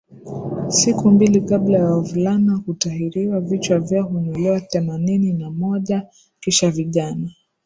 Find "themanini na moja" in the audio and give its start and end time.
4.61-6.07